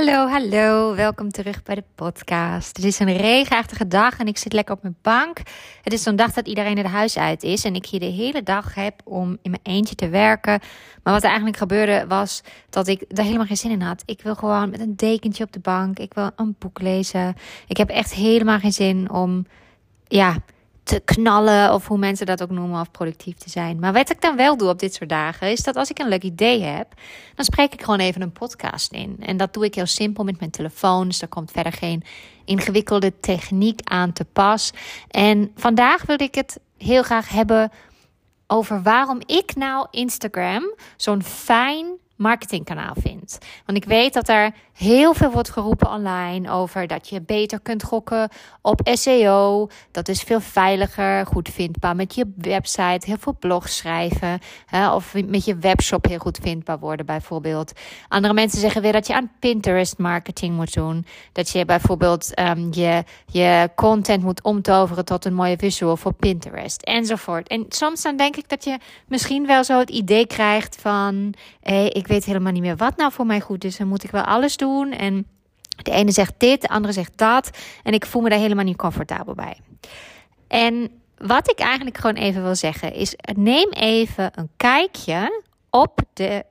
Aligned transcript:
Hallo, 0.00 0.28
hallo. 0.28 0.94
Welkom 0.94 1.30
terug 1.30 1.62
bij 1.62 1.74
de 1.74 1.84
podcast. 1.94 2.76
Het 2.76 2.86
is 2.86 2.98
een 2.98 3.16
regenachtige 3.16 3.88
dag 3.88 4.18
en 4.18 4.26
ik 4.26 4.38
zit 4.38 4.52
lekker 4.52 4.74
op 4.74 4.82
mijn 4.82 4.96
bank. 5.02 5.38
Het 5.82 5.92
is 5.92 6.02
zo'n 6.02 6.16
dag 6.16 6.32
dat 6.32 6.48
iedereen 6.48 6.76
het 6.76 6.86
huis 6.86 7.18
uit 7.18 7.42
is 7.42 7.64
en 7.64 7.74
ik 7.74 7.86
hier 7.86 8.00
de 8.00 8.06
hele 8.06 8.42
dag 8.42 8.74
heb 8.74 9.00
om 9.04 9.38
in 9.42 9.50
mijn 9.50 9.62
eentje 9.62 9.94
te 9.94 10.08
werken. 10.08 10.60
Maar 11.02 11.12
wat 11.12 11.22
er 11.22 11.28
eigenlijk 11.28 11.56
gebeurde 11.56 12.04
was 12.08 12.42
dat 12.70 12.88
ik 12.88 13.04
er 13.08 13.24
helemaal 13.24 13.46
geen 13.46 13.56
zin 13.56 13.70
in 13.70 13.80
had. 13.80 14.02
Ik 14.06 14.22
wil 14.22 14.34
gewoon 14.34 14.70
met 14.70 14.80
een 14.80 14.96
dekentje 14.96 15.44
op 15.44 15.52
de 15.52 15.60
bank. 15.60 15.98
Ik 15.98 16.14
wil 16.14 16.30
een 16.36 16.56
boek 16.58 16.80
lezen. 16.80 17.36
Ik 17.66 17.76
heb 17.76 17.88
echt 17.88 18.14
helemaal 18.14 18.58
geen 18.58 18.72
zin 18.72 19.10
om, 19.10 19.46
ja, 20.08 20.36
te 20.90 21.00
knallen 21.04 21.74
of 21.74 21.86
hoe 21.86 21.98
mensen 21.98 22.26
dat 22.26 22.42
ook 22.42 22.50
noemen 22.50 22.80
of 22.80 22.90
productief 22.90 23.36
te 23.36 23.50
zijn. 23.50 23.78
Maar 23.78 23.92
wat 23.92 24.10
ik 24.10 24.20
dan 24.20 24.36
wel 24.36 24.56
doe 24.56 24.68
op 24.68 24.78
dit 24.78 24.94
soort 24.94 25.08
dagen 25.08 25.50
is 25.50 25.62
dat 25.62 25.76
als 25.76 25.90
ik 25.90 25.98
een 25.98 26.08
leuk 26.08 26.22
idee 26.22 26.62
heb, 26.62 26.94
dan 27.34 27.44
spreek 27.44 27.72
ik 27.72 27.82
gewoon 27.82 28.00
even 28.00 28.22
een 28.22 28.32
podcast 28.32 28.92
in. 28.92 29.16
En 29.20 29.36
dat 29.36 29.54
doe 29.54 29.64
ik 29.64 29.74
heel 29.74 29.86
simpel 29.86 30.24
met 30.24 30.38
mijn 30.38 30.50
telefoon, 30.50 31.06
dus 31.06 31.22
er 31.22 31.28
komt 31.28 31.50
verder 31.50 31.72
geen 31.72 32.02
ingewikkelde 32.44 33.20
techniek 33.20 33.80
aan 33.84 34.12
te 34.12 34.24
pas. 34.24 34.72
En 35.08 35.50
vandaag 35.56 36.06
wil 36.06 36.20
ik 36.20 36.34
het 36.34 36.60
heel 36.78 37.02
graag 37.02 37.28
hebben 37.28 37.70
over 38.46 38.82
waarom 38.82 39.20
ik 39.26 39.54
nou 39.56 39.86
Instagram 39.90 40.74
zo'n 40.96 41.22
fijn 41.22 41.86
marketingkanaal 42.16 42.94
vind. 43.00 43.19
Want 43.66 43.78
ik 43.78 43.84
weet 43.84 44.14
dat 44.14 44.28
er 44.28 44.52
heel 44.72 45.14
veel 45.14 45.30
wordt 45.30 45.50
geroepen 45.50 45.90
online 45.90 46.50
over 46.50 46.86
dat 46.86 47.08
je 47.08 47.20
beter 47.20 47.60
kunt 47.60 47.82
gokken 47.82 48.28
op 48.62 48.80
SEO. 48.92 49.68
Dat 49.90 50.08
is 50.08 50.22
veel 50.22 50.40
veiliger, 50.40 51.26
goed 51.26 51.48
vindbaar 51.48 51.96
met 51.96 52.14
je 52.14 52.32
website, 52.36 53.06
heel 53.06 53.16
veel 53.18 53.36
blogs 53.38 53.76
schrijven. 53.76 54.38
Hè, 54.66 54.92
of 54.92 55.14
met 55.26 55.44
je 55.44 55.56
webshop 55.56 56.04
heel 56.06 56.18
goed 56.18 56.38
vindbaar 56.42 56.78
worden, 56.78 57.06
bijvoorbeeld. 57.06 57.72
Andere 58.08 58.34
mensen 58.34 58.60
zeggen 58.60 58.82
weer 58.82 58.92
dat 58.92 59.06
je 59.06 59.14
aan 59.14 59.30
Pinterest 59.38 59.98
marketing 59.98 60.56
moet 60.56 60.74
doen. 60.74 61.06
Dat 61.32 61.50
je 61.50 61.64
bijvoorbeeld 61.64 62.38
um, 62.38 62.68
je, 62.72 63.04
je 63.26 63.70
content 63.74 64.22
moet 64.22 64.42
omtoveren 64.42 65.04
tot 65.04 65.24
een 65.24 65.34
mooie 65.34 65.56
visual 65.56 65.96
voor 65.96 66.12
Pinterest 66.12 66.82
enzovoort. 66.82 67.48
En 67.48 67.66
soms 67.68 68.02
dan 68.02 68.16
denk 68.16 68.36
ik 68.36 68.48
dat 68.48 68.64
je 68.64 68.78
misschien 69.06 69.46
wel 69.46 69.64
zo 69.64 69.78
het 69.78 69.90
idee 69.90 70.26
krijgt 70.26 70.76
van: 70.80 71.34
hé, 71.60 71.84
ik 71.84 72.06
weet 72.06 72.24
helemaal 72.24 72.52
niet 72.52 72.62
meer 72.62 72.76
wat 72.76 72.96
nou 72.96 73.12
voor 73.12 73.19
mij 73.26 73.40
goed 73.40 73.64
is. 73.64 73.76
Dan 73.76 73.88
moet 73.88 74.04
ik 74.04 74.10
wel 74.10 74.22
alles 74.22 74.56
doen 74.56 74.92
en 74.92 75.26
de 75.82 75.90
ene 75.90 76.10
zegt 76.10 76.34
dit, 76.38 76.60
de 76.60 76.68
andere 76.68 76.92
zegt 76.92 77.18
dat. 77.18 77.50
En 77.82 77.92
ik 77.92 78.06
voel 78.06 78.22
me 78.22 78.28
daar 78.28 78.38
helemaal 78.38 78.64
niet 78.64 78.76
comfortabel 78.76 79.34
bij. 79.34 79.56
En 80.48 80.90
wat 81.16 81.50
ik 81.50 81.58
eigenlijk 81.58 81.98
gewoon 81.98 82.16
even 82.16 82.42
wil 82.42 82.54
zeggen 82.54 82.92
is: 82.92 83.14
neem 83.36 83.70
even 83.70 84.30
een 84.34 84.50
kijkje 84.56 85.42
op 85.70 86.00
de 86.12 86.44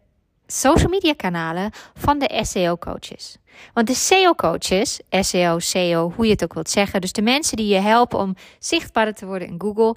social 0.48 0.90
media 0.90 1.14
kanalen 1.14 1.72
van 1.94 2.20
de 2.20 2.40
SEO 2.42 2.78
coaches. 2.78 3.38
Want 3.74 3.88
de 3.88 3.94
SEO 3.94 4.34
coaches, 4.34 5.00
SEO, 5.10 5.60
SEO, 5.60 6.12
hoe 6.16 6.26
je 6.26 6.32
het 6.32 6.44
ook 6.44 6.54
wilt 6.54 6.70
zeggen, 6.70 7.02
dus 7.02 7.12
de 7.12 7.22
mensen 7.22 7.58
die 7.58 7.68
je 7.68 7.80
helpen 7.80 8.20
om 8.20 8.36
zichtbaarder 8.60 9.14
te 9.14 9.26
worden 9.26 9.48
in 9.48 9.56
Google, 9.58 9.96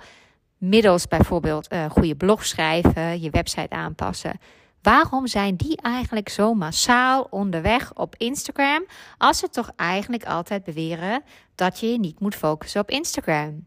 middels 0.59 1.09
bijvoorbeeld 1.09 1.73
uh, 1.73 1.91
goede 1.91 2.15
blog 2.15 2.47
schrijven, 2.47 3.21
je 3.21 3.31
website 3.31 3.71
aanpassen, 3.71 4.41
Waarom 4.83 5.27
zijn 5.27 5.57
die 5.57 5.77
eigenlijk 5.77 6.29
zo 6.29 6.55
massaal 6.55 7.27
onderweg 7.31 7.95
op 7.95 8.15
Instagram 8.17 8.85
als 9.19 9.39
ze 9.39 9.49
toch 9.49 9.71
eigenlijk 9.77 10.25
altijd 10.25 10.65
beweren 10.65 11.23
dat 11.55 11.81
je 11.81 11.87
je 11.87 11.99
niet 11.99 12.21
moet 12.21 12.35
focussen 12.35 12.81
op 12.81 12.91
Instagram? 12.91 13.67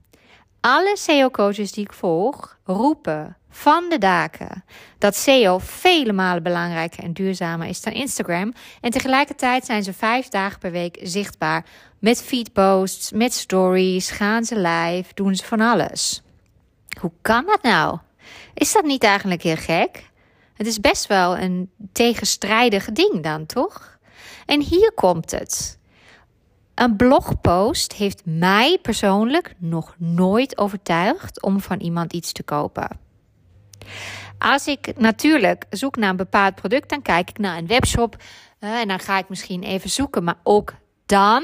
Alle 0.61 0.97
SEO-coaches 0.97 1.71
die 1.71 1.83
ik 1.83 1.93
volg 1.93 2.57
roepen 2.63 3.37
van 3.49 3.89
de 3.89 3.97
daken 3.97 4.63
dat 4.97 5.15
SEO 5.15 5.57
vele 5.57 6.13
malen 6.13 6.43
belangrijker 6.43 7.03
en 7.03 7.13
duurzamer 7.13 7.67
is 7.67 7.81
dan 7.81 7.93
Instagram. 7.93 8.53
En 8.81 8.91
tegelijkertijd 8.91 9.65
zijn 9.65 9.83
ze 9.83 9.93
vijf 9.93 10.27
dagen 10.27 10.59
per 10.59 10.71
week 10.71 10.97
zichtbaar 11.01 11.65
met 11.99 12.23
feedposts, 12.23 13.11
met 13.11 13.33
stories, 13.33 14.09
gaan 14.09 14.43
ze 14.43 14.59
live, 14.59 15.13
doen 15.13 15.35
ze 15.35 15.45
van 15.45 15.61
alles. 15.61 16.23
Hoe 16.99 17.11
kan 17.21 17.45
dat 17.45 17.61
nou? 17.61 17.99
Is 18.53 18.73
dat 18.73 18.83
niet 18.83 19.03
eigenlijk 19.03 19.41
heel 19.41 19.55
gek? 19.55 20.13
Het 20.55 20.67
is 20.67 20.79
best 20.79 21.07
wel 21.07 21.37
een 21.37 21.71
tegenstrijdig 21.91 22.91
ding 22.91 23.23
dan, 23.23 23.45
toch? 23.45 23.97
En 24.45 24.61
hier 24.61 24.91
komt 24.93 25.31
het. 25.31 25.79
Een 26.75 26.95
blogpost 26.95 27.93
heeft 27.93 28.21
mij 28.25 28.79
persoonlijk 28.81 29.55
nog 29.57 29.95
nooit 29.97 30.57
overtuigd 30.57 31.41
om 31.41 31.59
van 31.59 31.79
iemand 31.79 32.13
iets 32.13 32.31
te 32.31 32.43
kopen. 32.43 32.99
Als 34.37 34.67
ik 34.67 34.97
natuurlijk 34.97 35.65
zoek 35.69 35.95
naar 35.95 36.09
een 36.09 36.15
bepaald 36.15 36.55
product, 36.55 36.89
dan 36.89 37.01
kijk 37.01 37.29
ik 37.29 37.37
naar 37.37 37.57
een 37.57 37.67
webshop 37.67 38.15
uh, 38.59 38.79
en 38.79 38.87
dan 38.87 38.99
ga 38.99 39.17
ik 39.17 39.29
misschien 39.29 39.63
even 39.63 39.89
zoeken. 39.89 40.23
Maar 40.23 40.39
ook 40.43 40.73
dan 41.05 41.43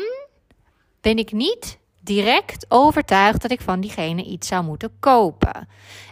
ben 1.02 1.18
ik 1.18 1.32
niet 1.32 1.80
direct 2.14 2.66
overtuigd 2.70 3.42
dat 3.42 3.52
ik 3.52 3.62
van 3.62 3.82
diegene 3.82 4.24
iets 4.24 4.48
zou 4.48 4.64
moeten 4.64 4.92
kopen. 5.00 5.68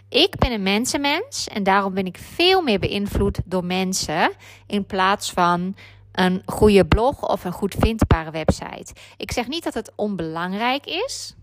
Ik 0.08 0.36
ben 0.38 0.52
een 0.52 0.62
mensenmens 0.62 1.48
en 1.48 1.62
daarom 1.62 1.94
ben 1.94 2.06
ik 2.06 2.18
veel 2.18 2.62
meer 2.62 2.78
beïnvloed 2.78 3.40
door 3.44 3.64
mensen 3.64 4.32
in 4.66 4.86
plaats 4.86 5.30
van 5.30 5.76
een 6.12 6.42
goede 6.46 6.86
blog 6.86 7.28
of 7.28 7.44
een 7.44 7.52
goed 7.52 7.74
vindbare 7.78 8.30
website. 8.30 8.92
Ik 9.16 9.32
zeg 9.32 9.48
niet 9.48 9.64
dat 9.64 9.74
het 9.74 9.92
onbelangrijk 9.96 10.86
is, 10.86 11.34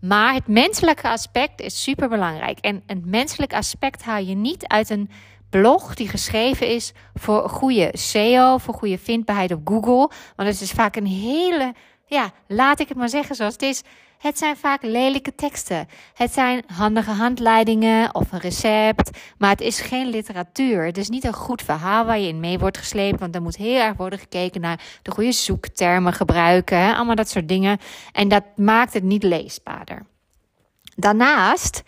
maar 0.00 0.34
het 0.34 0.46
menselijke 0.46 1.08
aspect 1.08 1.60
is 1.60 1.82
super 1.82 2.08
belangrijk. 2.08 2.58
En 2.58 2.82
een 2.86 3.02
menselijk 3.06 3.54
aspect 3.54 4.02
haal 4.02 4.22
je 4.22 4.34
niet 4.34 4.66
uit 4.66 4.90
een 4.90 5.10
blog 5.50 5.94
die 5.94 6.08
geschreven 6.08 6.68
is 6.68 6.92
voor 7.14 7.48
goede 7.48 7.88
SEO, 7.92 8.58
voor 8.58 8.74
goede 8.74 8.98
vindbaarheid 8.98 9.52
op 9.52 9.60
Google. 9.64 10.10
Want 10.36 10.48
het 10.48 10.60
is 10.60 10.70
vaak 10.70 10.96
een 10.96 11.06
hele 11.06 11.74
ja, 12.08 12.30
laat 12.46 12.80
ik 12.80 12.88
het 12.88 12.96
maar 12.96 13.08
zeggen 13.08 13.34
zoals 13.34 13.52
het 13.52 13.62
is. 13.62 13.82
Het 14.18 14.38
zijn 14.38 14.56
vaak 14.56 14.82
lelijke 14.82 15.34
teksten. 15.34 15.88
Het 16.14 16.32
zijn 16.32 16.64
handige 16.66 17.10
handleidingen 17.10 18.14
of 18.14 18.32
een 18.32 18.38
recept. 18.38 19.18
Maar 19.38 19.50
het 19.50 19.60
is 19.60 19.80
geen 19.80 20.06
literatuur. 20.06 20.84
Het 20.84 20.98
is 20.98 21.08
niet 21.08 21.24
een 21.24 21.32
goed 21.32 21.62
verhaal 21.62 22.04
waar 22.04 22.18
je 22.18 22.28
in 22.28 22.40
mee 22.40 22.58
wordt 22.58 22.78
gesleept. 22.78 23.20
Want 23.20 23.34
er 23.34 23.42
moet 23.42 23.56
heel 23.56 23.80
erg 23.80 23.96
worden 23.96 24.18
gekeken 24.18 24.60
naar 24.60 24.80
de 25.02 25.10
goede 25.10 25.32
zoektermen 25.32 26.12
gebruiken. 26.12 26.96
Allemaal 26.96 27.14
dat 27.14 27.28
soort 27.28 27.48
dingen. 27.48 27.78
En 28.12 28.28
dat 28.28 28.44
maakt 28.56 28.94
het 28.94 29.02
niet 29.02 29.22
leesbaarder. 29.22 30.06
Daarnaast 30.96 31.82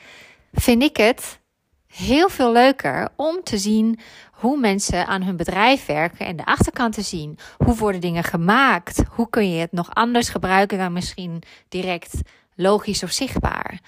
vind 0.53 0.83
ik 0.83 0.97
het 0.97 1.41
heel 1.91 2.29
veel 2.29 2.53
leuker 2.53 3.09
om 3.17 3.43
te 3.43 3.59
zien 3.59 3.99
hoe 4.33 4.59
mensen 4.59 5.07
aan 5.07 5.23
hun 5.23 5.37
bedrijf 5.37 5.87
werken 5.87 6.27
en 6.27 6.37
de 6.37 6.45
achterkant 6.45 6.95
te 6.95 7.03
zien. 7.03 7.39
Hoe 7.59 7.77
worden 7.77 8.01
dingen 8.01 8.25
gemaakt? 8.25 9.03
Hoe 9.11 9.31
kun 9.31 9.51
je 9.51 9.61
het 9.61 9.73
nog 9.73 9.95
anders 9.95 10.29
gebruiken 10.29 10.79
dan 10.79 10.93
misschien 10.93 11.43
direct 11.69 12.21
logisch 12.55 13.03
of 13.03 13.11
zichtbaar? 13.11 13.81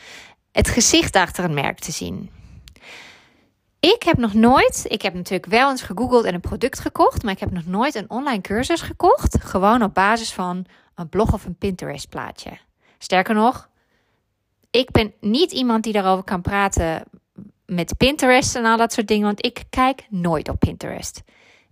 Het 0.53 0.69
gezicht 0.69 1.17
achter 1.17 1.45
een 1.45 1.55
merk 1.55 1.79
te 1.79 1.93
zien. 1.93 2.31
Ik 3.81 4.03
heb 4.03 4.19
nog 4.19 4.35
nooit, 4.35 4.85
ik 4.89 5.03
heb 5.03 5.15
natuurlijk 5.15 5.47
wel 5.47 5.71
eens 5.71 5.83
gegoogeld 5.83 6.25
en 6.25 6.35
een 6.35 6.41
product 6.41 6.79
gekocht, 6.79 7.23
maar 7.23 7.33
ik 7.33 7.41
heb 7.41 7.51
nog 7.51 7.67
nooit 7.67 7.95
een 7.95 8.11
online 8.11 8.41
cursus 8.41 8.81
gekocht. 8.81 9.45
Gewoon 9.45 9.83
op 9.83 9.95
basis 9.95 10.33
van 10.33 10.67
een 10.95 11.09
blog 11.09 11.33
of 11.33 11.45
een 11.45 11.57
Pinterest 11.57 12.09
plaatje. 12.09 12.51
Sterker 12.99 13.35
nog, 13.35 13.69
ik 14.71 14.91
ben 14.91 15.13
niet 15.21 15.53
iemand 15.53 15.85
die 15.85 15.93
daarover 15.93 16.25
kan 16.25 16.41
praten 16.41 17.05
met 17.75 17.97
Pinterest 17.97 18.57
en 18.57 18.65
al 18.65 18.77
dat 18.77 18.93
soort 18.93 19.09
dingen, 19.09 19.27
want 19.27 19.45
ik 19.45 19.63
kijk 19.71 20.07
nooit 20.09 20.49
op 20.49 20.59
Pinterest. 20.59 21.23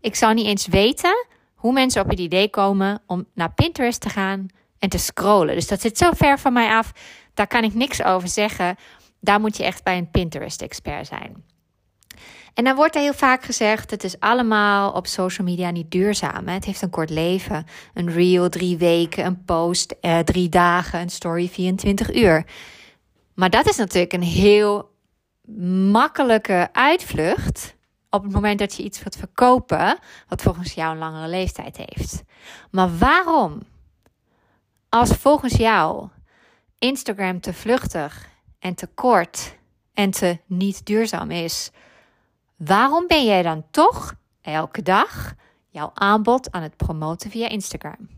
Ik 0.01 0.15
zou 0.15 0.35
niet 0.35 0.47
eens 0.47 0.67
weten 0.67 1.27
hoe 1.55 1.73
mensen 1.73 2.03
op 2.03 2.09
het 2.09 2.19
idee 2.19 2.51
komen 2.51 3.03
om 3.07 3.27
naar 3.35 3.53
Pinterest 3.53 4.01
te 4.01 4.09
gaan 4.09 4.47
en 4.79 4.89
te 4.89 4.99
scrollen. 4.99 5.55
Dus 5.55 5.69
dat 5.69 5.81
zit 5.81 5.99
zo 5.99 6.11
ver 6.15 6.39
van 6.39 6.53
mij 6.53 6.69
af, 6.69 6.93
daar 7.35 7.47
kan 7.47 7.65
ik 7.65 7.75
niks 7.75 8.03
over 8.03 8.29
zeggen. 8.29 8.77
Daar 9.21 9.41
moet 9.41 9.57
je 9.57 9.65
echt 9.65 9.83
bij 9.85 9.99
een 9.99 10.11
Pinterest-expert 10.11 11.07
zijn. 11.07 11.45
En 12.55 12.65
dan 12.65 12.77
wordt 12.77 12.95
er 12.95 13.01
heel 13.01 13.15
vaak 13.15 13.45
gezegd: 13.45 13.91
het 13.91 14.05
is 14.05 14.21
allemaal 14.21 14.93
op 14.93 15.07
social 15.07 15.47
media 15.47 15.71
niet 15.71 15.91
duurzaam. 15.91 16.47
Hè? 16.47 16.55
Het 16.55 16.65
heeft 16.65 16.83
een 16.83 16.91
kort 16.91 17.11
leven. 17.11 17.67
Een 17.95 18.11
reel 18.11 18.49
drie 18.49 18.77
weken, 18.77 19.25
een 19.25 19.45
post 19.45 19.95
eh, 20.01 20.19
drie 20.19 20.49
dagen, 20.49 21.01
een 21.01 21.11
story 21.11 21.49
24 21.49 22.15
uur. 22.15 22.45
Maar 23.35 23.51
dat 23.51 23.69
is 23.69 23.77
natuurlijk 23.77 24.13
een 24.13 24.23
heel 24.23 24.91
makkelijke 25.91 26.69
uitvlucht 26.73 27.77
op 28.11 28.23
het 28.23 28.33
moment 28.33 28.59
dat 28.59 28.75
je 28.75 28.83
iets 28.83 29.03
wilt 29.03 29.17
verkopen, 29.17 29.99
wat 30.29 30.43
volgens 30.43 30.73
jou 30.73 30.93
een 30.93 30.99
langere 30.99 31.29
leeftijd 31.29 31.77
heeft. 31.77 32.23
Maar 32.71 32.99
waarom, 32.99 33.63
als 34.89 35.11
volgens 35.11 35.55
jou 35.55 36.09
Instagram 36.79 37.41
te 37.41 37.53
vluchtig 37.53 38.29
en 38.59 38.75
te 38.75 38.87
kort 38.87 39.59
en 39.95 40.11
te 40.11 40.39
niet 40.47 40.87
duurzaam 40.87 41.31
is, 41.31 41.71
waarom 42.57 43.07
ben 43.07 43.25
jij 43.25 43.43
dan 43.43 43.65
toch 43.71 44.15
elke 44.41 44.83
dag 44.83 45.35
jouw 45.69 45.91
aanbod 45.95 46.51
aan 46.51 46.63
het 46.63 46.77
promoten 46.77 47.31
via 47.31 47.49
Instagram? 47.49 48.09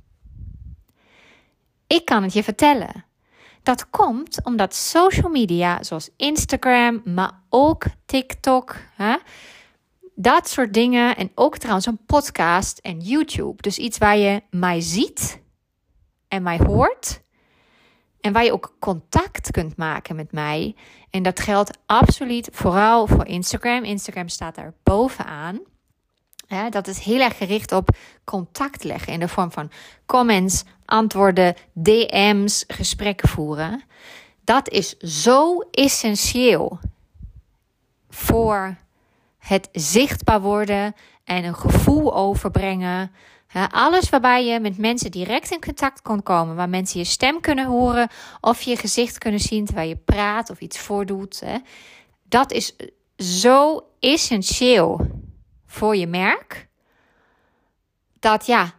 Ik 1.86 2.04
kan 2.04 2.22
het 2.22 2.32
je 2.32 2.42
vertellen. 2.42 3.04
Dat 3.62 3.90
komt 3.90 4.44
omdat 4.44 4.74
social 4.74 5.30
media 5.30 5.82
zoals 5.82 6.10
Instagram, 6.16 7.02
maar 7.04 7.40
ook 7.48 7.84
TikTok, 8.06 8.76
hè, 8.94 9.16
dat 10.14 10.48
soort 10.48 10.74
dingen. 10.74 11.16
En 11.16 11.30
ook 11.34 11.56
trouwens 11.56 11.86
een 11.86 12.04
podcast 12.06 12.78
en 12.78 13.00
YouTube. 13.00 13.62
Dus 13.62 13.78
iets 13.78 13.98
waar 13.98 14.16
je 14.16 14.42
mij 14.50 14.80
ziet 14.80 15.40
en 16.28 16.42
mij 16.42 16.58
hoort. 16.58 17.20
En 18.20 18.32
waar 18.32 18.44
je 18.44 18.52
ook 18.52 18.76
contact 18.78 19.50
kunt 19.50 19.76
maken 19.76 20.16
met 20.16 20.32
mij. 20.32 20.74
En 21.10 21.22
dat 21.22 21.40
geldt 21.40 21.78
absoluut 21.86 22.48
vooral 22.52 23.06
voor 23.06 23.26
Instagram. 23.26 23.84
Instagram 23.84 24.28
staat 24.28 24.54
daar 24.54 24.74
bovenaan. 24.82 25.60
Dat 26.70 26.86
is 26.86 26.98
heel 26.98 27.20
erg 27.20 27.36
gericht 27.36 27.72
op 27.72 27.96
contact 28.24 28.84
leggen 28.84 29.12
in 29.12 29.20
de 29.20 29.28
vorm 29.28 29.52
van 29.52 29.70
comments, 30.06 30.64
antwoorden, 30.92 31.54
DM's, 31.72 32.64
gesprekken 32.66 33.28
voeren. 33.28 33.82
Dat 34.44 34.68
is 34.68 34.98
zo 34.98 35.58
essentieel 35.70 36.78
voor 38.08 38.76
het 39.38 39.68
zichtbaar 39.72 40.40
worden 40.40 40.94
en 41.24 41.44
een 41.44 41.54
gevoel 41.54 42.14
overbrengen. 42.14 43.12
alles 43.70 44.08
waarbij 44.08 44.46
je 44.46 44.60
met 44.60 44.78
mensen 44.78 45.10
direct 45.10 45.50
in 45.50 45.60
contact 45.60 46.02
kon 46.02 46.22
komen, 46.22 46.56
waar 46.56 46.68
mensen 46.68 46.98
je 46.98 47.06
stem 47.06 47.40
kunnen 47.40 47.66
horen 47.66 48.08
of 48.40 48.62
je 48.62 48.76
gezicht 48.76 49.18
kunnen 49.18 49.40
zien 49.40 49.64
terwijl 49.64 49.88
je 49.88 49.96
praat 49.96 50.50
of 50.50 50.60
iets 50.60 50.78
voordoet. 50.78 51.42
Dat 52.28 52.52
is 52.52 52.76
zo 53.16 53.86
essentieel 54.00 55.06
voor 55.66 55.96
je 55.96 56.06
merk. 56.06 56.68
Dat 58.18 58.46
ja, 58.46 58.74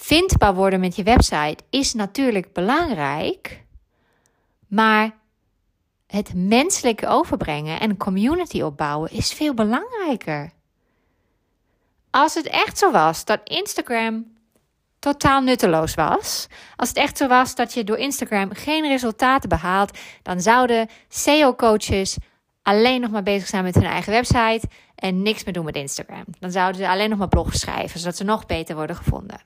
vindbaar 0.00 0.54
worden 0.54 0.80
met 0.80 0.96
je 0.96 1.02
website 1.02 1.56
is 1.70 1.94
natuurlijk 1.94 2.52
belangrijk, 2.52 3.64
maar 4.66 5.10
het 6.06 6.34
menselijke 6.34 7.06
overbrengen 7.06 7.80
en 7.80 7.96
community 7.96 8.62
opbouwen 8.62 9.10
is 9.10 9.32
veel 9.32 9.54
belangrijker. 9.54 10.50
Als 12.10 12.34
het 12.34 12.46
echt 12.46 12.78
zo 12.78 12.90
was 12.90 13.24
dat 13.24 13.40
Instagram 13.44 14.26
totaal 14.98 15.40
nutteloos 15.40 15.94
was, 15.94 16.46
als 16.76 16.88
het 16.88 16.98
echt 16.98 17.16
zo 17.16 17.28
was 17.28 17.54
dat 17.54 17.72
je 17.74 17.84
door 17.84 17.96
Instagram 17.96 18.54
geen 18.54 18.88
resultaten 18.88 19.48
behaalt, 19.48 19.98
dan 20.22 20.40
zouden 20.40 20.88
SEO-coaches 21.08 22.16
alleen 22.62 23.00
nog 23.00 23.10
maar 23.10 23.22
bezig 23.22 23.48
zijn 23.48 23.64
met 23.64 23.74
hun 23.74 23.84
eigen 23.84 24.12
website 24.12 24.68
en 24.94 25.22
niks 25.22 25.44
meer 25.44 25.54
doen 25.54 25.64
met 25.64 25.76
Instagram. 25.76 26.24
Dan 26.38 26.50
zouden 26.50 26.80
ze 26.80 26.88
alleen 26.88 27.10
nog 27.10 27.18
maar 27.18 27.28
blogs 27.28 27.60
schrijven, 27.60 28.00
zodat 28.00 28.16
ze 28.16 28.24
nog 28.24 28.46
beter 28.46 28.74
worden 28.74 28.96
gevonden. 28.96 29.40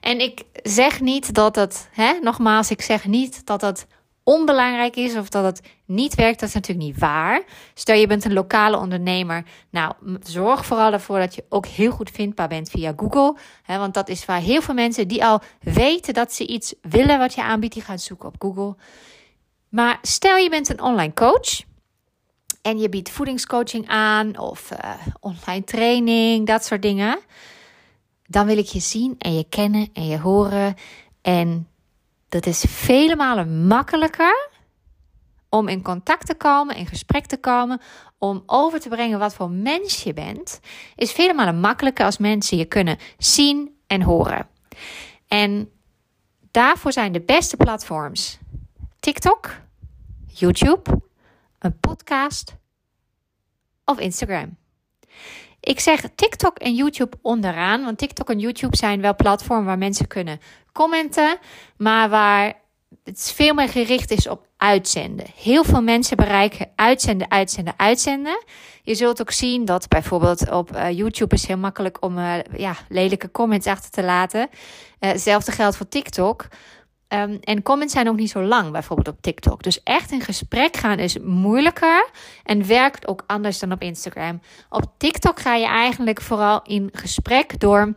En 0.00 0.20
ik 0.20 0.42
zeg 0.62 1.00
niet 1.00 1.34
dat 1.34 1.56
het, 1.56 1.88
hè, 1.92 2.12
nogmaals, 2.22 2.70
ik 2.70 2.82
zeg 2.82 3.06
niet 3.06 3.46
dat 3.46 3.60
het 3.60 3.86
onbelangrijk 4.22 4.96
is 4.96 5.16
of 5.16 5.28
dat 5.28 5.44
het 5.44 5.60
niet 5.86 6.14
werkt, 6.14 6.40
dat 6.40 6.48
is 6.48 6.54
natuurlijk 6.54 6.86
niet 6.86 6.98
waar. 6.98 7.42
Stel 7.74 7.96
je 7.96 8.06
bent 8.06 8.24
een 8.24 8.32
lokale 8.32 8.78
ondernemer, 8.78 9.44
nou 9.70 9.92
zorg 10.22 10.66
vooral 10.66 10.92
ervoor 10.92 11.18
dat 11.18 11.34
je 11.34 11.44
ook 11.48 11.66
heel 11.66 11.90
goed 11.90 12.10
vindbaar 12.10 12.48
bent 12.48 12.70
via 12.70 12.92
Google, 12.96 13.36
hè, 13.62 13.78
want 13.78 13.94
dat 13.94 14.08
is 14.08 14.24
waar 14.24 14.40
heel 14.40 14.62
veel 14.62 14.74
mensen 14.74 15.08
die 15.08 15.24
al 15.24 15.40
weten 15.60 16.14
dat 16.14 16.32
ze 16.32 16.46
iets 16.46 16.74
willen 16.80 17.18
wat 17.18 17.34
je 17.34 17.42
aanbiedt, 17.42 17.74
die 17.74 17.82
gaan 17.82 17.98
zoeken 17.98 18.28
op 18.28 18.34
Google. 18.38 18.76
Maar 19.68 19.98
stel 20.02 20.36
je 20.36 20.50
bent 20.50 20.68
een 20.68 20.82
online 20.82 21.14
coach 21.14 21.62
en 22.62 22.78
je 22.78 22.88
biedt 22.88 23.10
voedingscoaching 23.10 23.88
aan 23.88 24.38
of 24.38 24.70
uh, 24.70 24.90
online 25.20 25.64
training, 25.64 26.46
dat 26.46 26.64
soort 26.64 26.82
dingen, 26.82 27.18
dan 28.34 28.46
wil 28.46 28.58
ik 28.58 28.66
je 28.66 28.80
zien 28.80 29.14
en 29.18 29.34
je 29.34 29.44
kennen 29.48 29.88
en 29.92 30.06
je 30.06 30.18
horen 30.18 30.74
en 31.22 31.68
dat 32.28 32.46
is 32.46 32.64
vele 32.68 33.16
malen 33.16 33.66
makkelijker 33.66 34.50
om 35.48 35.68
in 35.68 35.82
contact 35.82 36.26
te 36.26 36.34
komen, 36.34 36.76
in 36.76 36.86
gesprek 36.86 37.26
te 37.26 37.36
komen, 37.36 37.80
om 38.18 38.42
over 38.46 38.80
te 38.80 38.88
brengen 38.88 39.18
wat 39.18 39.34
voor 39.34 39.50
mens 39.50 40.02
je 40.02 40.12
bent, 40.12 40.60
is 40.96 41.12
vele 41.12 41.34
malen 41.34 41.60
makkelijker 41.60 42.04
als 42.04 42.18
mensen 42.18 42.56
je 42.56 42.64
kunnen 42.64 42.98
zien 43.18 43.76
en 43.86 44.02
horen. 44.02 44.48
En 45.28 45.70
daarvoor 46.50 46.92
zijn 46.92 47.12
de 47.12 47.20
beste 47.20 47.56
platforms 47.56 48.38
TikTok, 49.00 49.60
YouTube, 50.26 51.00
een 51.58 51.78
podcast 51.78 52.56
of 53.84 53.98
Instagram. 53.98 54.63
Ik 55.64 55.80
zeg 55.80 56.00
TikTok 56.14 56.58
en 56.58 56.74
YouTube 56.74 57.16
onderaan, 57.22 57.84
want 57.84 57.98
TikTok 57.98 58.30
en 58.30 58.38
YouTube 58.38 58.76
zijn 58.76 59.00
wel 59.00 59.14
platformen 59.14 59.64
waar 59.66 59.78
mensen 59.78 60.06
kunnen 60.06 60.40
commenten, 60.72 61.38
maar 61.76 62.08
waar 62.08 62.54
het 63.04 63.32
veel 63.34 63.54
meer 63.54 63.68
gericht 63.68 64.10
is 64.10 64.28
op 64.28 64.46
uitzenden. 64.56 65.26
Heel 65.36 65.64
veel 65.64 65.82
mensen 65.82 66.16
bereiken 66.16 66.68
uitzenden, 66.76 67.30
uitzenden, 67.30 67.74
uitzenden. 67.76 68.44
Je 68.82 68.94
zult 68.94 69.20
ook 69.20 69.30
zien 69.30 69.64
dat 69.64 69.88
bijvoorbeeld 69.88 70.50
op 70.50 70.76
uh, 70.76 70.90
YouTube 70.90 71.34
is 71.34 71.46
heel 71.46 71.58
makkelijk 71.58 72.02
om 72.02 72.18
uh, 72.18 72.34
ja, 72.56 72.76
lelijke 72.88 73.30
comments 73.30 73.66
achter 73.66 73.90
te 73.90 74.02
laten. 74.02 74.40
Uh, 74.40 75.10
hetzelfde 75.10 75.52
geldt 75.52 75.76
voor 75.76 75.88
TikTok. 75.88 76.46
Um, 77.14 77.38
en 77.40 77.62
comments 77.62 77.92
zijn 77.92 78.08
ook 78.08 78.16
niet 78.16 78.30
zo 78.30 78.42
lang, 78.42 78.72
bijvoorbeeld 78.72 79.08
op 79.08 79.22
TikTok. 79.22 79.62
Dus 79.62 79.82
echt 79.82 80.10
in 80.10 80.20
gesprek 80.20 80.76
gaan 80.76 80.98
is 80.98 81.18
moeilijker 81.18 82.10
en 82.42 82.66
werkt 82.66 83.06
ook 83.06 83.24
anders 83.26 83.58
dan 83.58 83.72
op 83.72 83.82
Instagram. 83.82 84.40
Op 84.68 84.84
TikTok 84.96 85.40
ga 85.40 85.54
je 85.54 85.66
eigenlijk 85.66 86.20
vooral 86.20 86.62
in 86.62 86.88
gesprek 86.92 87.60
door 87.60 87.94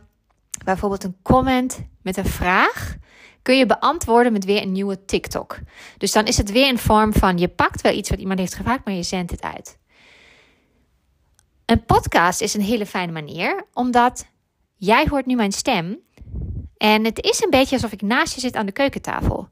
bijvoorbeeld 0.64 1.04
een 1.04 1.16
comment 1.22 1.80
met 2.02 2.16
een 2.16 2.26
vraag. 2.26 2.96
Kun 3.42 3.56
je 3.56 3.66
beantwoorden 3.66 4.32
met 4.32 4.44
weer 4.44 4.62
een 4.62 4.72
nieuwe 4.72 5.04
TikTok. 5.04 5.58
Dus 5.98 6.12
dan 6.12 6.24
is 6.24 6.36
het 6.36 6.52
weer 6.52 6.68
in 6.68 6.78
vorm 6.78 7.12
van 7.12 7.38
je 7.38 7.48
pakt 7.48 7.80
wel 7.80 7.92
iets 7.92 8.10
wat 8.10 8.18
iemand 8.18 8.38
heeft 8.38 8.54
gevraagd, 8.54 8.84
maar 8.84 8.94
je 8.94 9.02
zendt 9.02 9.30
het 9.30 9.42
uit. 9.42 9.78
Een 11.66 11.84
podcast 11.84 12.40
is 12.40 12.54
een 12.54 12.60
hele 12.60 12.86
fijne 12.86 13.12
manier, 13.12 13.64
omdat 13.72 14.26
jij 14.76 15.06
hoort 15.10 15.26
nu 15.26 15.34
mijn 15.34 15.52
stem 15.52 15.98
en 16.78 17.04
het 17.04 17.22
is 17.22 17.42
een 17.42 17.50
beetje 17.50 17.74
alsof 17.74 17.92
ik 17.92 18.02
naast 18.02 18.34
je 18.34 18.40
zit 18.40 18.54
aan 18.54 18.66
de 18.66 18.72
keukentafel. 18.72 19.48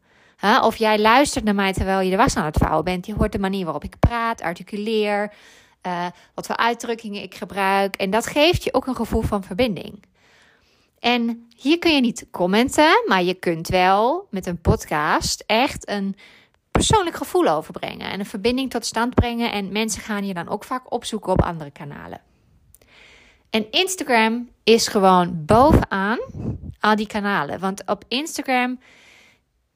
Of 0.63 0.77
jij 0.77 0.99
luistert 0.99 1.45
naar 1.45 1.55
mij 1.55 1.73
terwijl 1.73 2.01
je 2.01 2.11
de 2.11 2.17
was 2.17 2.37
aan 2.37 2.45
het 2.45 2.57
vouwen 2.57 2.85
bent. 2.85 3.07
Je 3.07 3.15
hoort 3.15 3.33
de 3.33 3.39
manier 3.39 3.65
waarop 3.65 3.85
ik 3.85 3.99
praat, 3.99 4.43
articuleer, 4.43 5.33
uh, 5.87 6.07
wat 6.35 6.47
voor 6.47 6.57
uitdrukkingen 6.57 7.23
ik 7.23 7.35
gebruik. 7.35 7.97
En 7.97 8.11
dat 8.11 8.27
geeft 8.27 8.65
je 8.65 8.75
ook 8.75 8.87
een 8.87 8.97
gevoel 8.97 9.23
van 9.23 9.45
verbinding. 9.45 10.05
En 10.99 11.49
hier 11.57 11.79
kun 11.79 11.95
je 11.95 12.01
niet 12.01 12.27
commenten, 12.31 13.03
maar 13.07 13.23
je 13.23 13.35
kunt 13.35 13.69
wel 13.69 14.27
met 14.31 14.47
een 14.47 14.61
podcast 14.61 15.45
echt 15.47 15.89
een 15.89 16.17
persoonlijk 16.71 17.17
gevoel 17.17 17.49
overbrengen 17.49 18.11
en 18.11 18.21
een 18.21 18.27
verbinding 18.27 18.71
tot 18.71 18.87
stand 18.87 19.15
brengen. 19.15 19.53
En 19.53 19.73
mensen 19.73 20.03
gaan 20.03 20.27
je 20.27 20.35
dan 20.35 20.49
ook 20.49 20.65
vaak 20.65 20.93
opzoeken 20.93 21.33
op 21.33 21.43
andere 21.43 21.71
kanalen. 21.71 22.21
En 23.51 23.71
Instagram 23.71 24.49
is 24.65 24.89
gewoon 24.89 25.45
bovenaan 25.45 26.19
al 26.81 26.97
die 26.97 27.07
kanalen. 27.07 27.61
Want 27.61 27.83
op 27.87 28.05
Instagram 28.09 28.79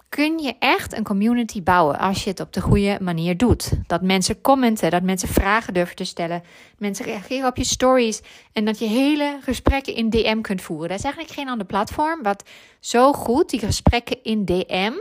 kun 0.09 0.39
je 0.39 0.55
echt 0.59 0.97
een 0.97 1.05
community 1.05 1.63
bouwen 1.63 1.99
als 1.99 2.25
je 2.25 2.31
het 2.31 2.41
op 2.41 2.53
de 2.53 2.61
goede 2.61 2.99
manier 3.01 3.37
doet. 3.37 3.73
Dat 3.87 4.03
mensen 4.03 4.41
commenten, 4.41 4.91
dat 4.91 5.03
mensen 5.03 5.29
vragen 5.29 5.75
durven 5.75 5.97
te 5.97 6.05
stellen, 6.05 6.43
mensen 6.79 7.05
reageren 7.05 7.49
op 7.49 7.57
je 7.57 7.65
stories 7.65 8.21
en 8.53 8.65
dat 8.65 8.79
je 8.79 8.87
hele 8.87 9.39
gesprekken 9.43 9.95
in 9.95 10.11
DM 10.11 10.41
kunt 10.41 10.63
voeren. 10.63 10.89
Dat 10.89 10.99
is 10.99 11.05
eigenlijk 11.05 11.35
geen 11.35 11.49
ander 11.49 11.67
platform 11.67 12.23
wat 12.23 12.49
zo 12.81 13.13
goed 13.13 13.51
die 13.51 13.61
gesprekken 13.61 14.23
in 14.23 14.45
DM 14.45 14.93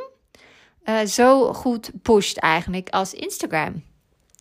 uh, 0.90 1.06
zo 1.06 1.54
goed 1.54 1.92
pusht 2.02 2.38
eigenlijk 2.38 2.90
als 2.90 3.14
Instagram. 3.14 3.84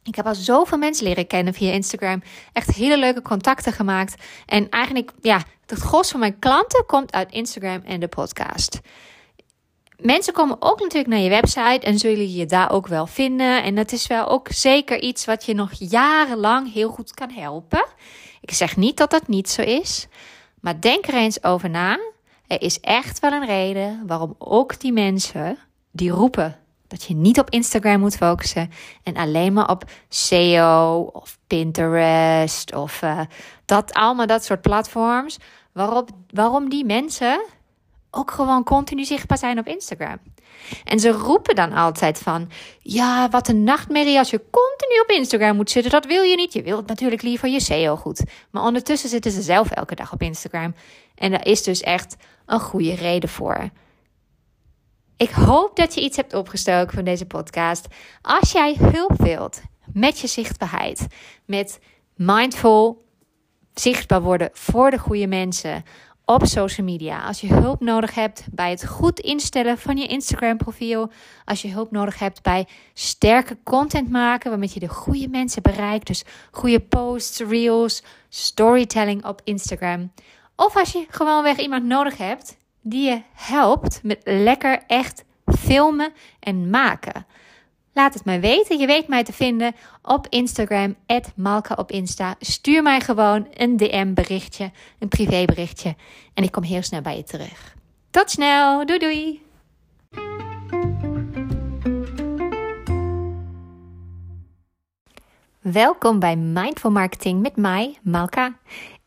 Ik 0.05 0.15
heb 0.15 0.27
al 0.27 0.35
zoveel 0.35 0.79
mensen 0.79 1.07
leren 1.07 1.27
kennen 1.27 1.55
via 1.55 1.73
Instagram. 1.73 2.23
Echt 2.53 2.75
hele 2.75 2.99
leuke 2.99 3.23
contacten 3.23 3.73
gemaakt. 3.73 4.23
En 4.47 4.69
eigenlijk, 4.69 5.13
ja, 5.23 5.43
het 5.71 5.81
gros 5.81 6.11
van 6.11 6.21
mijn 6.21 6.39
klanten 6.39 6.87
komt 6.87 7.13
uit 7.13 7.33
Instagram 7.33 7.83
en 7.85 8.01
de 8.01 8.09
podcast. 8.09 8.81
Mensen 9.97 10.33
komen 10.33 10.57
ook 10.61 10.81
natuurlijk 10.81 11.09
naar 11.09 11.21
je 11.21 11.29
website 11.29 11.81
en 11.87 11.99
zullen 11.99 12.33
je 12.33 12.47
daar 12.47 12.71
ook 12.71 12.87
wel 12.87 13.07
vinden. 13.07 13.63
En 13.63 13.75
dat 13.75 13.93
is 13.93 14.07
wel 14.07 14.29
ook 14.29 14.49
zeker 14.51 15.01
iets 15.01 15.25
wat 15.25 15.45
je 15.45 15.55
nog 15.55 15.71
jarenlang 15.73 16.73
heel 16.73 16.91
goed 16.91 17.15
kan 17.15 17.31
helpen. 17.31 17.85
Ik 18.41 18.53
zeg 18.53 18.77
niet 18.77 18.97
dat 18.97 19.11
dat 19.11 19.29
niet 19.29 19.49
zo 19.49 19.63
is, 19.63 20.07
maar 20.61 20.81
denk 20.81 21.07
er 21.07 21.15
eens 21.15 21.43
over 21.43 21.71
na. 21.71 21.99
Er 22.47 22.63
is 22.63 22.81
echt 22.81 23.19
wel 23.19 23.33
een 23.33 23.47
reden 23.47 24.03
waarom 24.07 24.35
ook 24.39 24.81
die 24.81 24.93
mensen 24.93 25.59
die 25.91 26.11
roepen 26.11 26.59
dat 26.89 27.03
je 27.03 27.15
niet 27.15 27.39
op 27.39 27.51
Instagram 27.51 28.01
moet 28.01 28.17
focussen 28.17 28.71
en 29.03 29.17
alleen 29.17 29.53
maar 29.53 29.71
op 29.71 29.85
SEO 30.09 31.11
of 31.13 31.39
Pinterest 31.47 32.75
of 32.75 33.03
uh, 33.03 33.21
dat 33.65 33.93
allemaal 33.93 34.27
dat 34.27 34.45
soort 34.45 34.61
platforms. 34.61 35.39
Waarop, 35.73 36.11
waarom 36.31 36.69
die 36.69 36.85
mensen 36.85 37.45
ook 38.11 38.31
gewoon 38.31 38.65
continu 38.65 39.05
zichtbaar 39.05 39.39
zijn 39.39 39.59
op 39.59 39.67
Instagram. 39.67 40.19
En 40.85 41.01
ze 41.01 41.11
roepen 41.11 41.55
dan 41.55 41.73
altijd 41.73 42.19
van: 42.19 42.51
ja, 42.81 43.29
wat 43.29 43.49
een 43.49 43.65
nachtmerrie 43.65 44.19
als 44.19 44.31
je 44.31 44.45
continu 44.51 45.01
op 45.01 45.11
Instagram 45.11 45.57
moet 45.57 45.71
zitten. 45.71 45.91
Dat 45.91 46.07
wil 46.07 46.23
je 46.23 46.37
niet. 46.37 46.53
Je 46.53 46.63
wilt 46.63 46.87
natuurlijk 46.87 47.23
liever 47.23 47.49
je 47.49 47.61
SEO 47.61 47.97
goed. 47.97 48.23
Maar 48.51 48.63
ondertussen 48.63 49.09
zitten 49.09 49.31
ze 49.31 49.43
zelf 49.43 49.71
elke 49.71 49.95
dag 49.95 50.13
op 50.13 50.23
Instagram. 50.23 50.75
En 51.15 51.31
daar 51.31 51.47
is 51.47 51.63
dus 51.63 51.81
echt 51.81 52.17
een 52.47 52.61
goede 52.61 52.95
reden 52.95 53.29
voor. 53.29 53.71
Ik 55.17 55.31
hoop 55.31 55.77
dat 55.77 55.95
je 55.95 56.01
iets 56.01 56.17
hebt 56.17 56.35
opgestoken 56.35 56.95
van 56.95 57.05
deze 57.05 57.27
podcast. 57.27 57.87
Als 58.23 58.53
jij 58.53 58.77
hulp 58.79 59.17
wilt 59.17 59.61
met 59.93 60.19
je 60.19 60.27
zichtbaarheid, 60.27 61.07
met 61.45 61.81
mindful 62.15 63.07
zichtbaar 63.81 64.23
worden 64.23 64.51
voor 64.53 64.91
de 64.91 64.99
goede 64.99 65.27
mensen 65.27 65.85
op 66.25 66.47
social 66.47 66.87
media. 66.87 67.27
Als 67.27 67.41
je 67.41 67.55
hulp 67.55 67.81
nodig 67.81 68.15
hebt 68.15 68.45
bij 68.51 68.71
het 68.71 68.87
goed 68.87 69.21
instellen 69.21 69.79
van 69.79 69.97
je 69.97 70.07
Instagram 70.07 70.57
profiel. 70.57 71.11
Als 71.45 71.63
je 71.63 71.71
hulp 71.71 71.91
nodig 71.91 72.19
hebt 72.19 72.43
bij 72.43 72.67
sterke 72.95 73.57
content 73.65 74.11
maken 74.11 74.51
waarmee 74.51 74.71
je 74.73 74.81
de 74.81 74.89
goede 74.89 75.29
mensen 75.29 75.63
bereikt. 75.63 76.07
Dus 76.07 76.25
goede 76.51 76.81
posts, 76.81 77.41
reels, 77.41 78.03
storytelling 78.29 79.25
op 79.25 79.41
Instagram. 79.45 80.13
Of 80.57 80.77
als 80.77 80.93
je 80.93 81.07
gewoonweg 81.09 81.57
iemand 81.57 81.85
nodig 81.85 82.17
hebt 82.17 82.57
die 82.81 83.11
je 83.11 83.23
helpt 83.33 84.01
met 84.03 84.21
lekker 84.25 84.83
echt 84.87 85.25
filmen 85.47 86.13
en 86.41 86.71
maken. 86.71 87.27
Laat 87.99 88.15
het 88.15 88.25
mij 88.25 88.41
weten. 88.41 88.79
Je 88.79 88.87
weet 88.87 89.09
mij 89.09 89.25
te 89.25 89.33
vinden 89.33 89.75
op 90.03 90.27
Instagram, 90.29 90.97
Malka 91.37 91.75
op 91.75 91.91
Insta. 91.91 92.37
Stuur 92.41 92.83
mij 92.83 93.01
gewoon 93.01 93.47
een 93.55 93.77
DM-berichtje, 93.77 94.71
een 94.99 95.09
privéberichtje. 95.09 95.97
En 96.35 96.45
ik 96.45 96.53
kom 96.53 96.63
heel 96.63 96.83
snel 96.83 97.01
bij 97.01 97.17
je 97.17 97.23
terug. 97.23 97.75
Tot 98.11 98.31
snel. 98.31 98.87
Doei 98.87 98.99
doei. 98.99 99.43
Welkom 105.61 106.19
bij 106.19 106.37
Mindful 106.37 106.91
Marketing 106.91 107.43
met 107.43 107.57
mij, 107.57 107.99
Malka. 108.03 108.59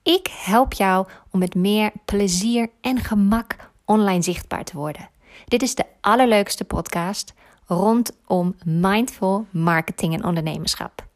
Ik 0.03 0.27
help 0.31 0.73
jou 0.73 1.07
om 1.29 1.39
met 1.39 1.55
meer 1.55 1.91
plezier 2.05 2.69
en 2.81 2.99
gemak 2.99 3.55
online 3.85 4.21
zichtbaar 4.21 4.63
te 4.63 4.77
worden. 4.77 5.09
Dit 5.45 5.61
is 5.61 5.75
de 5.75 5.85
allerleukste 6.01 6.63
podcast 6.63 7.33
rondom 7.71 8.55
mindful 8.65 9.45
marketing 9.51 10.13
en 10.13 10.23
ondernemerschap. 10.23 11.09